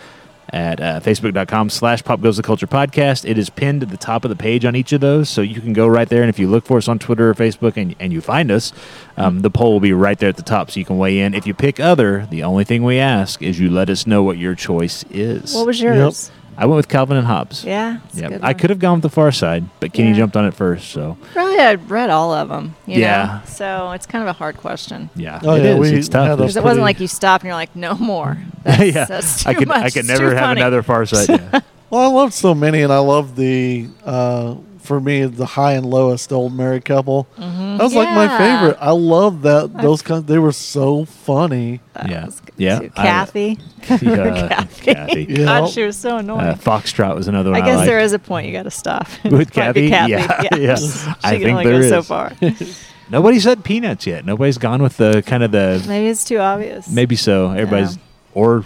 [0.49, 3.27] at uh, facebook.com slash pop goes the culture podcast.
[3.27, 5.61] It is pinned at the top of the page on each of those so you
[5.61, 7.95] can go right there and if you look for us on twitter or facebook and,
[7.99, 8.71] and you find us
[9.17, 11.33] um, the poll will be right there at the top so you can weigh in.
[11.33, 14.37] If you pick other the only thing we ask is you let us know what
[14.37, 15.53] your choice is.
[15.53, 16.31] What was yours?
[16.57, 17.99] I went with calvin and hobbes Yeah.
[18.05, 18.29] it's a Yep.
[18.31, 20.15] good i could have gone with the far side but kenny Yeah.
[20.17, 22.75] jumped on it first so really, I read all of them.
[22.85, 23.25] You Yeah.
[23.25, 23.39] Know?
[23.49, 25.09] So it's kind of a hard question.
[25.15, 25.79] yeah Oh, it yeah, is.
[25.79, 27.95] we it's tough had a- Because it wasn't like you stopped and you're like, no
[27.95, 28.37] more.
[28.63, 29.83] That's, yeah that's i too could much.
[29.83, 30.61] i could never have funny.
[30.61, 31.59] another far side yeah.
[31.89, 33.87] Well, I loved so many, and I loved the.
[34.03, 37.27] Uh, for me, the high and lowest old married couple.
[37.37, 38.77] That was like my favorite.
[38.79, 40.25] I love that those kinds.
[40.25, 41.79] They were so funny.
[41.93, 42.25] That Yeah.
[42.25, 42.91] was good Yeah, too.
[42.95, 43.59] I- Cathy.
[43.89, 44.93] Yeah, Cathy.
[44.93, 45.25] Cathy.
[45.29, 45.45] Yeah.
[45.45, 46.41] God, she was so annoying.
[46.41, 47.57] Uh, Foxtrot was another one.
[47.57, 47.69] I one.
[47.69, 47.87] guess liked.
[47.87, 49.07] there is a point you got to stop.
[49.23, 49.89] With Might be Cathy?
[49.89, 50.11] Cathy.
[50.11, 50.75] Yeah, yeah.
[50.75, 52.33] She I can think only there go so far.
[53.09, 54.25] Nobody said peanuts yet.
[54.25, 56.89] Nobody's gone with the kind of the Maybe it's too obvious.
[56.89, 57.51] maybe so.
[57.51, 58.01] Everybody's Yeah.
[58.33, 58.65] or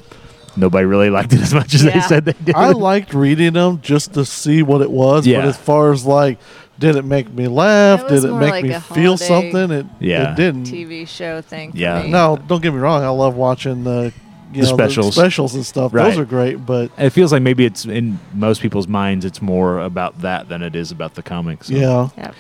[0.58, 2.56] nobody really liked it as much as they said they did.
[2.56, 5.26] I liked reading them just to see what it was.
[5.28, 5.40] Yeah.
[5.42, 6.40] But as far as like,
[6.80, 8.04] did it make me laugh?
[8.04, 9.72] It Did it make like me feel something?
[9.72, 10.34] It, Yeah.
[10.34, 10.66] it didn't.
[10.66, 11.72] TV show thing.
[11.72, 12.04] for Yeah.
[12.04, 12.10] me.
[12.10, 13.04] No, don't get me wrong.
[13.04, 14.14] I love watching the
[14.54, 15.14] you The know, specials.
[15.16, 15.94] specials and stuff.
[15.94, 16.04] Right.
[16.06, 16.66] Those are great.
[16.66, 19.26] But it feels like maybe it's in most people's minds.
[19.26, 21.68] It's more about that than it is about the comics.
[21.68, 21.74] so.
[21.74, 22.36] yeah, Yep.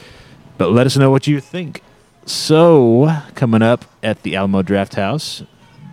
[0.58, 1.82] But let us know what you think.
[2.26, 5.46] So coming up at the Alamo Drafthouse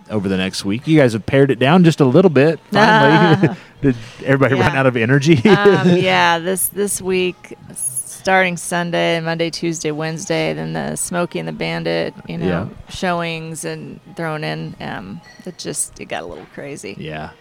[0.09, 2.59] over the next week, you guys have pared it down just a little bit.
[2.71, 5.37] Finally, did everybody run out of energy?
[5.49, 11.53] um, yeah, this this week, starting Sunday, Monday, Tuesday, Wednesday, then the Smokey and the
[11.53, 12.67] Bandit, you know, Yeah.
[12.89, 14.75] showings and thrown in.
[14.79, 16.95] Um, it just it got a little crazy.
[16.97, 17.31] Yeah.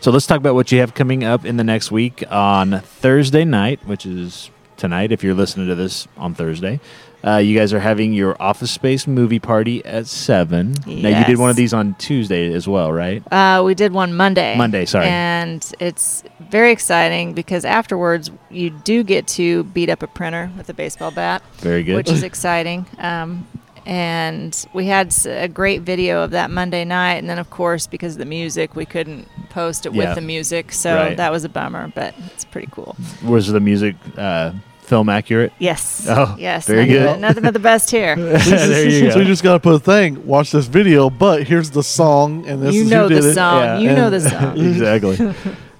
[0.00, 3.44] So let's talk about what you have coming up in the next week on Thursday
[3.44, 6.80] night, which is tonight if you're listening to this on Thursday.
[7.26, 10.72] Uh, you guys are having your Office Space movie party at 7.
[10.86, 13.22] Now, you did one of these on Tuesday as well, right?
[13.32, 14.54] Uh, we did one Monday.
[14.58, 15.06] Monday, sorry.
[15.06, 20.68] And it's very exciting because afterwards you do get to beat up a printer with
[20.68, 21.42] a baseball bat.
[21.58, 21.96] Very good.
[21.96, 22.84] which is exciting.
[22.98, 23.46] Um,
[23.86, 28.14] and we had a great video of that Monday night, and then of course because
[28.14, 30.06] of the music, we couldn't post it Yeah.
[30.08, 31.16] with the music, so Right.
[31.16, 31.90] that was a bummer.
[31.94, 32.96] But it's pretty cool.
[33.22, 34.52] Was the music uh,
[34.84, 35.52] film accurate?
[35.58, 36.06] Yes.
[36.08, 36.66] Oh, yes.
[36.66, 37.06] very nothing good.
[37.06, 38.16] But, nothing but the best here.
[38.16, 40.26] there you so you just got to put a thing.
[40.26, 43.30] Watch this video, but here's the song, and this you is know who did the
[43.30, 43.34] it.
[43.34, 43.62] song.
[43.62, 43.78] Yeah.
[43.78, 44.58] You know the song.
[44.58, 45.34] exactly.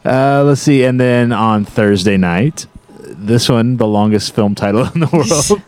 [0.05, 0.85] Uh, let's see.
[0.85, 2.67] And then on Thursday night,
[2.99, 5.63] this one, the longest film title in the world.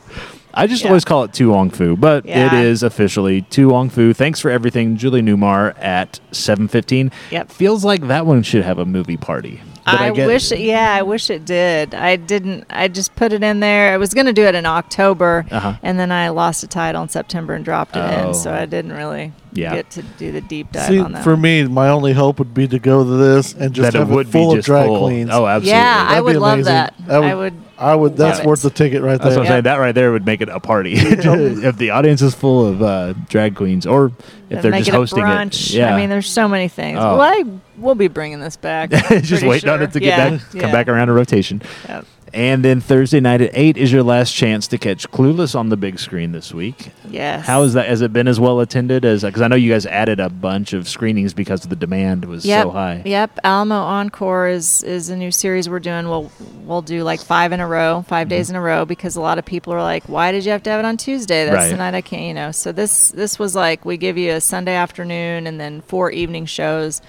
[0.59, 0.89] I just Yeah.
[0.89, 2.61] always call it To Wong Foo, but it Yeah.
[2.63, 4.15] is officially To Wong Foo.
[4.15, 7.13] Thanks for everything, Julie Newmar at seven fifteen.
[7.31, 7.51] Yep.
[7.53, 9.61] Feels like that one should have a movie party.
[9.87, 11.95] But I, wish, it, yeah, I wish it did.
[11.95, 12.67] I didn't.
[12.71, 13.95] I just put it in there.
[13.95, 15.75] I was going to do it in October, Uh-huh.
[15.83, 18.29] and then I lost a title in September and dropped it Oh.
[18.29, 19.75] in, so I didn't really Yeah.
[19.75, 21.25] get to do the deep dive See, on that.
[21.25, 21.43] for one.
[21.43, 24.15] me, my only hope would be to go to this and just that have it
[24.15, 25.07] would it full be of just drag full.
[25.07, 25.31] queens.
[25.33, 25.71] Oh, absolutely.
[25.71, 26.95] yeah, I That'd be would love that.
[27.07, 27.55] That would- I would.
[27.79, 28.17] I would.
[28.17, 28.63] That's worth it.
[28.63, 29.19] the ticket right there.
[29.19, 29.39] That's there.
[29.39, 29.51] what I'm Yeah.
[29.57, 29.63] saying.
[29.65, 30.93] That right there would make it a party.
[30.97, 34.07] if the audience is full of uh, drag queens, or
[34.49, 35.71] if then they're just it hosting brunch.
[35.71, 35.75] it.
[35.77, 35.95] Yeah.
[35.95, 36.99] I mean, there's so many things.
[36.99, 37.19] Oh.
[37.19, 37.45] Well, I
[37.77, 38.89] will be bringing this back.
[38.91, 40.73] just pretty waiting on it to get Yeah, back, come yeah.
[40.73, 41.61] back around to rotation.
[41.87, 42.07] Yep.
[42.35, 45.77] And then Thursday night at 8 is your last chance to catch Clueless on the
[45.77, 46.91] big screen this week.
[47.09, 47.47] Yes.
[47.47, 47.87] How is that?
[47.89, 49.23] Has it been as well attended as?
[49.23, 52.65] Because I know you guys added a bunch of screenings because the demand was Yep.
[52.65, 53.03] so high.
[53.05, 53.39] Yep.
[53.45, 56.09] Alamo Encore is is a new series we're doing.
[56.09, 56.31] We'll
[56.65, 58.29] we'll do like five in a row, 5 Mm-hmm.
[58.29, 60.63] days in a row, because a lot of people are like, "Why did you have
[60.65, 61.45] to have it on Tuesday?
[61.45, 61.71] That's Right.
[61.71, 62.51] the night I can't." You know.
[62.51, 66.45] So this this was like we give you a Sunday afternoon and then four evening
[66.47, 67.01] shows.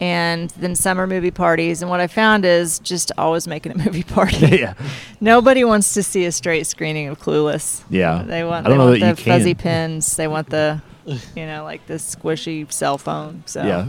[0.00, 4.02] And then summer movie parties, and what I found is just always making a movie
[4.16, 4.46] party.
[4.58, 4.72] yeah,
[5.20, 7.82] Nobody wants to see a straight screening of Clueless.
[7.90, 8.22] yeah.
[8.22, 9.16] They want, they want the you can.
[9.16, 10.16] fuzzy pins.
[10.16, 10.80] They want the,
[11.36, 13.42] you know, like the squishy cell phone.
[13.44, 13.86] So Yeah.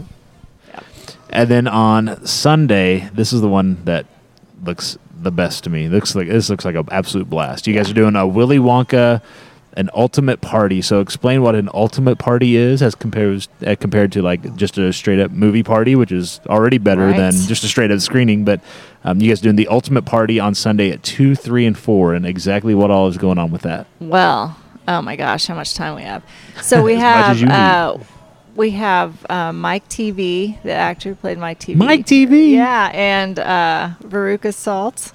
[0.68, 0.80] Yeah.
[1.30, 4.04] And then on Sunday, this is the one that
[4.62, 5.88] looks the best to me.
[5.88, 7.66] Looks like this looks like an absolute blast.
[7.66, 9.22] You guys are doing a Willy Wonka,
[9.76, 10.82] an ultimate party.
[10.82, 14.92] So explain what an ultimate party is as compared uh, compared to like just a
[14.92, 17.16] straight up movie party, which is already better Right.
[17.16, 18.44] than just a straight up screening.
[18.44, 18.60] But
[19.04, 22.26] um, you guys doing the ultimate party on Sunday at two, three, and four, and
[22.26, 23.86] exactly what all is going on with that.
[24.00, 24.56] Well,
[24.88, 26.22] oh my gosh, how much time we have?
[26.60, 27.52] So we have as you need.
[27.54, 27.98] uh,
[28.54, 31.76] we have uh, Mike Teevee, the actor who played Mike Teevee.
[31.76, 32.50] Mike Teevee.
[32.52, 35.12] Yeah, and uh, Veruca Salt.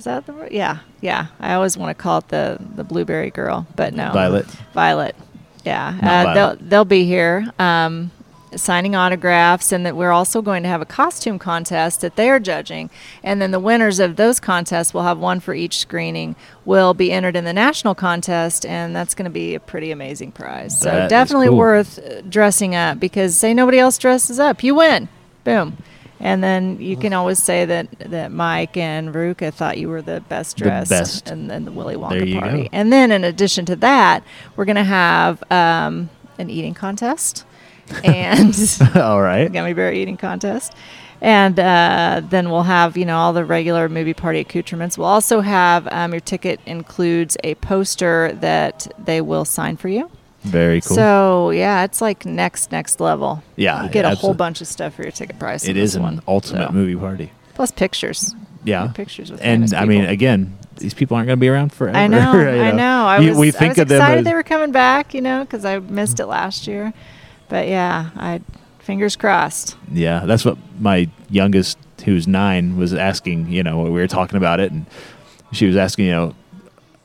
[0.00, 0.50] Is that the word?
[0.50, 1.26] Yeah, yeah.
[1.40, 4.10] I always want to call it the the blueberry girl, but no.
[4.14, 4.46] Violet.
[4.72, 5.14] Violet.
[5.62, 6.34] Yeah, uh, Violet.
[6.34, 7.52] they'll they'll be here.
[7.58, 8.10] Um,
[8.56, 12.40] signing autographs and that we're also going to have a costume contest that they are
[12.40, 12.88] judging
[13.22, 16.34] and then the winners of those contests will have one for each screening
[16.64, 20.32] will be entered in the national contest and that's going to be a pretty amazing
[20.32, 21.58] prize so definitely cool.
[21.58, 25.08] worth uh, dressing up because say nobody else dresses up you win
[25.44, 25.76] boom
[26.20, 30.20] and then you can always say that, that Mike and Veruca thought you were the
[30.28, 31.30] best The dressed best.
[31.30, 32.62] and then the Willy Wonka party.
[32.64, 32.68] go.
[32.72, 34.22] And then in addition to that,
[34.56, 37.44] we're going to have um, an eating contest
[38.04, 38.54] and
[38.96, 39.48] all right.
[39.52, 40.72] gummy bear eating contest.
[41.22, 44.96] And uh, then we'll have, you know, all the regular movie party accoutrements.
[44.96, 50.10] We'll also have um, your ticket includes a poster that they will sign for you.
[50.42, 50.96] Very cool.
[50.96, 53.42] So yeah, it's like next next level.
[53.56, 55.66] Yeah, you get a whole bunch of stuff for your ticket price.
[55.68, 56.22] It is an one.
[56.26, 57.30] ultimate So- movie party.
[57.54, 58.34] plus pictures.
[58.64, 58.88] Yeah.
[58.88, 61.96] Pictures with and I mean, again, these people aren't going to be around forever.
[61.96, 63.06] I know, you I know.
[63.06, 65.64] I was, we I was of them excited they were coming back, you know, because
[65.64, 66.92] I missed it last year.
[67.48, 68.40] But yeah, I
[68.80, 69.76] fingers crossed.
[69.92, 73.50] Yeah, that's what my youngest, who's nine, was asking.
[73.50, 74.84] You know, we were talking about it, and
[75.52, 76.34] she was asking, you know,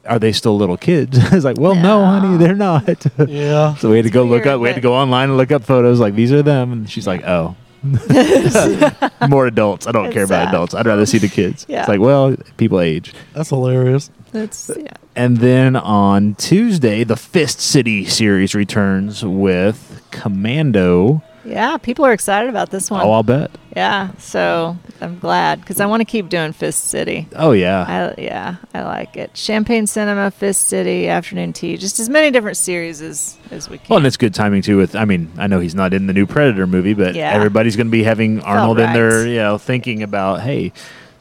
[0.07, 1.17] are they still little kids?
[1.31, 2.05] I was like, well, no, No.
[2.05, 3.05] honey, they're not.
[3.27, 3.75] Yeah.
[3.79, 4.59] so we had to go look up.
[4.61, 5.99] We had to go online and look up photos.
[5.99, 7.55] Like these are them, and she's like, oh.
[9.29, 9.85] More adults.
[9.85, 10.73] I don't It's care about adults.
[10.73, 11.65] I'd rather see the kids.
[11.69, 11.81] Yeah.
[11.81, 13.13] It's like, well, people age.
[13.33, 14.09] That's hilarious.
[14.31, 14.93] That's yeah.
[15.15, 21.21] And then on Tuesday, the Fist City series returns with Commando.
[21.45, 23.05] Yeah, people are excited about this one.
[23.05, 23.51] Oh, I'll bet.
[23.75, 27.27] yeah, so I'm glad because I want to keep doing Fist City.
[27.35, 28.13] Oh, yeah.
[28.17, 29.37] I, yeah, I like it.
[29.37, 33.85] Champagne Cinema, Fist City, Afternoon Tea, just as many different series as, as we can.
[33.89, 34.77] Well, and it's good timing too.
[34.77, 37.31] With I mean, I know he's not in the new Predator movie, but Yeah.
[37.31, 40.73] everybody's going to be having Arnold in there, you know, thinking about hey.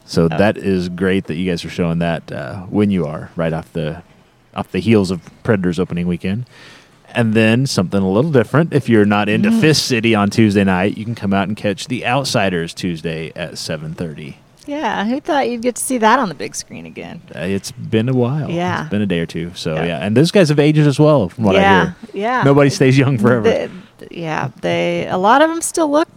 [0.07, 0.27] So Oh.
[0.29, 3.71] that is great that you guys are showing that uh, when you are right off
[3.73, 4.01] the
[4.55, 6.45] off the heels of Predators opening weekend.
[7.15, 8.73] And then something a little different.
[8.73, 9.61] If you're not into Mm.
[9.61, 13.53] Fist City on Tuesday night, you can come out and catch The Outsiders Tuesday at
[13.57, 14.35] 7:30.
[14.67, 17.21] yeah, who thought you'd get to see that on the big screen again?
[17.35, 18.49] Uh, it's been a while.
[18.49, 18.81] Yeah.
[18.81, 19.51] it's been a day or two.
[19.55, 19.99] So yeah, Yeah.
[19.99, 21.95] and those guys have aged as well, from what I hear.
[22.13, 22.43] yeah.
[22.43, 23.43] Nobody stays young forever.
[23.43, 23.69] They-
[24.11, 26.09] yeah, they a lot of them still look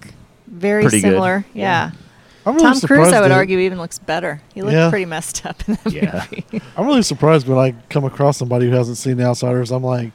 [0.46, 1.10] very Pretty good.
[1.10, 1.44] similar.
[1.54, 1.90] Yeah.
[2.46, 4.40] I'm really Tom Cruise, I would argue, even looks better.
[4.54, 4.88] He looked Yeah.
[4.88, 6.24] pretty messed up in that Yeah.
[6.30, 6.62] movie.
[6.76, 9.70] I'm really surprised when I come across somebody who hasn't seen The Outsiders.
[9.70, 10.10] I'm like,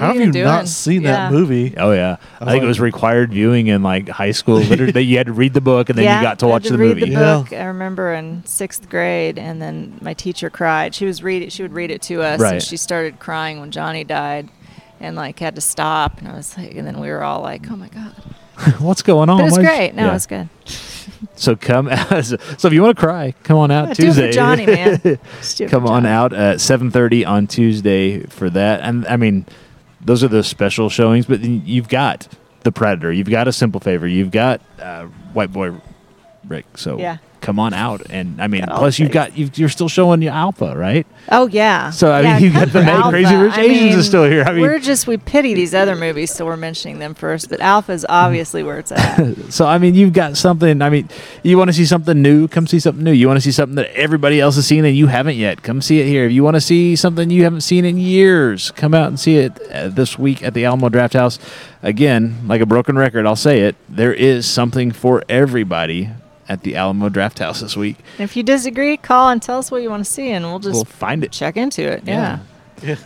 [0.00, 0.44] What how have you you doing?
[0.44, 1.12] not seen Yeah.
[1.12, 1.74] that movie?
[1.76, 4.56] Oh yeah, I think it was required viewing in like high school.
[4.58, 6.48] Literally, that you had to read the book and then yeah, you got to I
[6.48, 7.14] had watch the read movie.
[7.14, 7.62] the Yeah.
[7.62, 10.94] I remember in sixth grade, and then my teacher cried.
[10.94, 11.52] She was read it.
[11.52, 12.54] She would read it to us, Right.
[12.54, 14.48] and she started crying when Johnny died,
[15.00, 16.18] and like had to stop.
[16.18, 18.12] And I was like, and then we were all like, "Oh my god!"
[18.80, 19.38] What's going on?
[19.38, 19.94] But it's Why- great.
[19.94, 20.14] No, Yeah.
[20.16, 20.48] it's good.
[21.36, 21.88] So come.
[22.10, 24.32] as so if you want to cry, come on out Yeah, do it for Tuesday.
[24.32, 24.96] Johnny, man.
[25.02, 26.08] Do it come for on Johnny.
[26.14, 28.80] out at 7:30 on Tuesday for that.
[28.80, 29.46] And I mean,
[30.00, 31.26] those are the special showings.
[31.26, 32.28] But you've got
[32.64, 33.12] the Predator.
[33.12, 34.06] You've got a Simple Favor.
[34.06, 35.72] You've got uh, White Boy
[36.46, 36.78] Rick.
[36.78, 37.18] So Yeah.
[37.40, 38.02] Come on out.
[38.10, 41.06] And I mean, all plus you've got you've, you're still showing your Alpha, right?
[41.30, 41.90] Oh yeah.
[41.90, 43.10] So I Yeah, mean, you got the Alpha.
[43.10, 44.42] Crazy Rich I Asians mean, is still here.
[44.44, 47.48] I mean, we're just we pity these other movies, so we're mentioning them first.
[47.48, 49.18] But Alpha is obviously where it's at.
[49.50, 50.82] So I mean, you've got something.
[50.82, 51.08] I mean,
[51.42, 52.48] you want to see something new?
[52.48, 53.12] Come see something new.
[53.12, 55.62] You want to see something that everybody else has seen and you haven't yet?
[55.62, 56.26] Come see it here.
[56.26, 59.36] If you want to see something you haven't seen in years, come out and see
[59.36, 61.38] it uh, this week at the Alamo Drafthouse.
[61.82, 63.76] Again, like a broken record, I'll say it.
[63.88, 66.10] There is something for everybody
[66.48, 67.96] at the Alamo Drafthouse this week.
[68.18, 70.58] And if you disagree, call and tell us what you want to see, and we'll
[70.58, 71.32] just we'll find it.
[71.32, 72.04] check into it.
[72.06, 72.40] Yeah.
[72.82, 72.96] Yeah.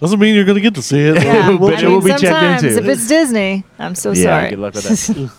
[0.00, 1.22] Doesn't mean you're going to get to see it.
[1.22, 1.56] Yeah.
[1.60, 2.78] But I it mean, will be checked sometimes into.
[2.78, 4.50] if it's Disney, I'm so Yeah, sorry.
[4.50, 5.32] good luck with that.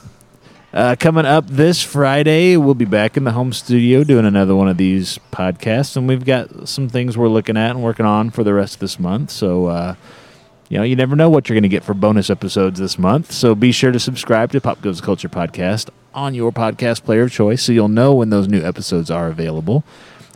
[0.73, 4.67] Uh, coming up this Friday, we'll be back in the home studio doing another one
[4.67, 8.43] of these podcasts, and we've got some things we're looking at and working on for
[8.43, 9.29] the rest of this month.
[9.29, 9.95] So, uh,
[10.73, 13.31] you know, you never know what you're going to get for bonus episodes this month.
[13.31, 17.31] So be sure to subscribe to Pop Goes Culture Podcast on your podcast player of
[17.31, 19.83] choice so you'll know when those new episodes are available.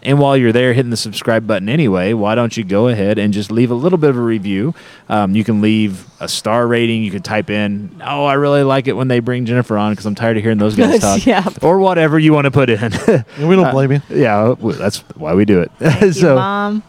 [0.08, 3.34] And while you're there hitting the subscribe button anyway, why don't you go ahead and
[3.34, 4.74] just leave a little bit of a review?
[5.10, 7.04] Um, you can leave a star rating.
[7.04, 10.06] You can type in, oh, I really like it when they bring Jennifer on because
[10.06, 11.26] I'm tired of hearing those guys talk.
[11.26, 11.46] Yeah.
[11.62, 12.78] Or whatever you want to put in.
[13.38, 14.02] We don't blame you.
[14.10, 15.72] yeah, that's why we do it.
[15.78, 16.84] Thank you, so, Mom.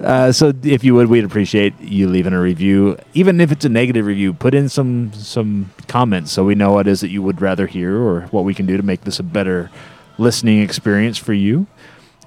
[0.00, 3.68] uh, so if you would, we'd appreciate you leaving a review, even if it's a
[3.68, 4.32] negative review.
[4.32, 7.66] Put in some some comments so we know what it is that you would rather
[7.66, 9.70] hear or what we can do to make this a better
[10.18, 11.66] listening experience for you.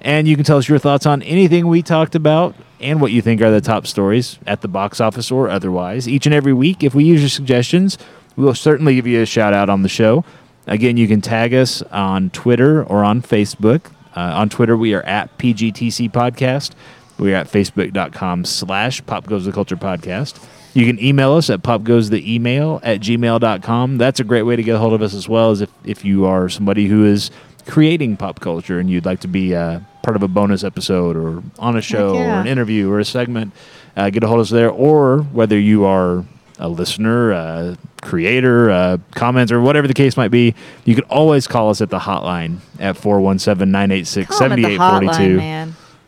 [0.02, 3.22] And you can tell us your thoughts on anything we talked about and what you
[3.22, 6.08] think are the top stories at the box office or otherwise.
[6.08, 7.98] Each and every week, if we use your suggestions,
[8.36, 10.24] we'll certainly give you a shout out on the show.
[10.66, 13.86] Again, you can tag us on Twitter or on Facebook.
[14.14, 16.72] Uh, on Twitter, we are at PGTC Podcast.
[17.18, 20.44] We are at facebook.com slash Pop Goes the Culture Podcast.
[20.74, 23.96] You can email us at popgoestheemail at gmail.com.
[23.96, 26.04] That's a great way to get a hold of us as well as if, if
[26.04, 27.30] you are somebody who is
[27.66, 31.42] creating pop culture and you'd like to be uh, part of a bonus episode or
[31.58, 33.52] on a show or an interview or a segment,
[33.96, 34.70] uh, get a hold of us there.
[34.70, 36.24] Or whether you are
[36.58, 41.70] a listener, a creator, a commenter, whatever the case might be, you can always call
[41.70, 45.14] us at the hotline at 417 986 Call 'em at the hotline,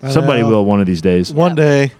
[0.01, 0.11] 7842.
[0.13, 1.33] Somebody will one of these days.
[1.35, 1.93] One day,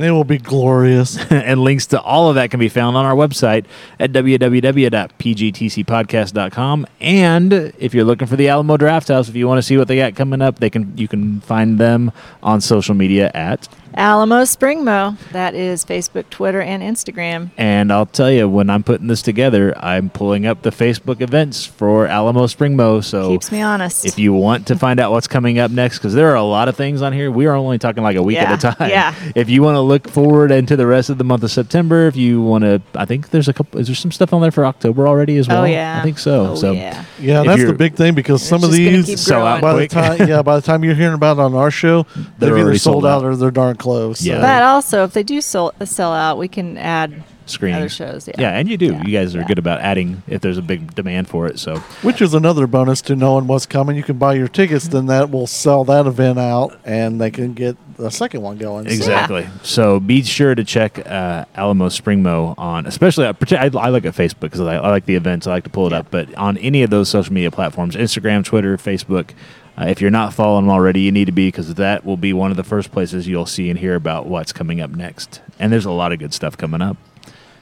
[0.00, 1.18] and it will be glorious.
[1.30, 3.66] and links to all of that can be found on our website
[3.98, 6.86] at www.pgtcpodcast.com.
[7.00, 9.96] And if you're looking for the Alamo Drafthouse, if you want to see what they
[9.96, 13.68] got coming up, they can you can find them on social media at.
[13.94, 15.18] Alamo Springmo.
[15.32, 17.50] That is Facebook, Twitter, and Instagram.
[17.56, 21.66] And I'll tell you, when I'm putting this together, I'm pulling up the Facebook events
[21.66, 23.02] for Alamo Springmo.
[23.02, 24.04] So Keeps me honest.
[24.04, 26.68] if you want to find out what's coming up next, because there are a lot
[26.68, 28.90] of things on here, we are only talking like a week at a time.
[28.90, 29.14] yeah.
[29.34, 32.16] If you want to look forward into the rest of the month of September, if
[32.16, 33.80] you want to, I think there's a couple.
[33.80, 35.62] Is there some stuff on there for October already as oh, well?
[35.62, 36.48] oh yeah, I think so.
[36.48, 37.04] Oh, so yeah.
[37.18, 39.88] Yeah, that's the big thing because some of these Sell out growing.
[39.88, 42.04] by the time yeah by the time you're hearing about it on our show,
[42.38, 43.24] they've already either sold sold out out.
[43.24, 44.22] or they're darn close.
[44.22, 44.36] Yeah.
[44.36, 47.78] So- But also, if they do sell, sell out, we can add screenings.
[47.80, 48.28] other shows.
[48.28, 48.34] Yeah.
[48.38, 48.86] Yeah, and you do.
[48.92, 49.46] Yeah, You guys are yeah.
[49.48, 51.58] good about adding if there's a big demand for it.
[51.58, 53.96] So Which is another bonus to knowing what's coming.
[53.96, 57.54] You can buy your tickets, then that will sell that event out, and they can
[57.54, 58.86] get the second one going.
[58.88, 59.46] So- Exactly.
[59.62, 64.04] So be sure to check uh, Alamo Springmo on, especially uh, partic- I, I look
[64.04, 65.46] at Facebook because I, I like the events.
[65.48, 65.98] I like to pull it Yeah.
[66.00, 66.10] up.
[66.10, 69.30] But on any of those social media platforms, Instagram, Twitter, Facebook,
[69.80, 72.32] uh, if you're not following them already, you need to be because that will be
[72.32, 75.40] one of the first places you'll see and hear about what's coming up next.
[75.58, 76.96] And there's a lot of good stuff coming up.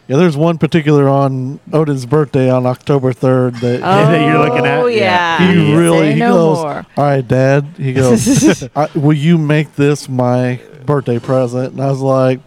[0.09, 4.65] Yeah, there's one particular on Odin's birthday on October 3rd that Oh, that you're looking
[4.67, 4.79] at?
[4.81, 5.53] Oh, Yeah.
[5.53, 6.87] he really Say he no goes, more.
[6.97, 7.67] All right, Dad.
[7.77, 11.73] He goes, I, Will you make this my birthday present?
[11.73, 12.41] And I was like,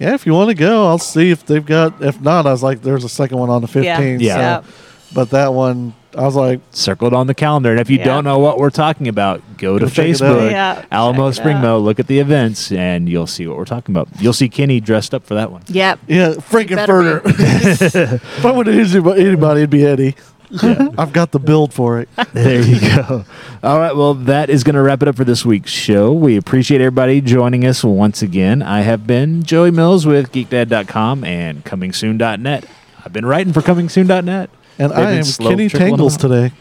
[0.00, 2.02] Yeah, if you want to go, I'll see if they've got.
[2.02, 4.20] If not, I was like, There's a second one on the 15th.
[4.20, 4.62] Yeah.
[4.62, 4.68] so-
[5.14, 7.70] But that one, I was like, Circled on the calendar.
[7.70, 8.04] And if you Yeah.
[8.04, 10.38] don't know what we're talking about, go, to Go check it out.
[10.38, 11.56] Facebook, Yeah, Alamo check it out.
[11.62, 14.08] Springmo, look at the events, and you'll see what we're talking about.
[14.20, 15.62] You'll see Kenny dressed up for that one.
[15.68, 16.00] Yep.
[16.08, 17.24] Yeah, Better Frank-N-Furter.
[17.24, 17.30] be.
[18.38, 20.14] if I would have used anybody, it'd be Eddie.
[20.62, 22.08] I've got the build for it.
[22.32, 23.24] There you go.
[23.64, 23.96] All right.
[23.96, 26.12] Well, that is going to wrap it up for this week's show.
[26.12, 28.62] We appreciate everybody joining us once again.
[28.62, 32.66] I have been Joey Mills with GeekDad.com and ComingSoon.net.
[33.04, 34.50] I've been writing for ComingSoon.net.
[34.78, 36.52] And They've I am slow Kenny Tangles today.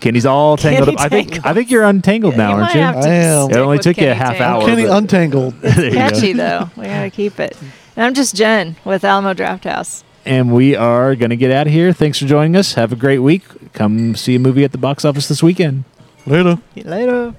[0.00, 1.04] Kenny's all tangled Kenny up.
[1.04, 1.46] I think.
[1.46, 2.80] I think you're untangled now, you aren't you?
[2.80, 3.50] I am.
[3.50, 4.62] It only with took you a half Tangle.
[4.62, 4.66] hour.
[4.68, 5.54] Kenny Untangled.
[5.60, 5.96] There you go.
[5.96, 6.70] Catchy though.
[6.76, 7.56] We gotta keep it.
[7.96, 10.02] And I'm just Jen with Alamo Drafthouse.
[10.24, 11.92] And we are going to get out of here.
[11.92, 12.74] Thanks for joining us.
[12.74, 13.42] Have a great week.
[13.72, 15.82] Come see a movie at the box office this weekend.
[16.26, 16.58] Later.
[16.76, 17.34] Later.